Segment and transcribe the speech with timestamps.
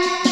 [0.00, 0.31] down.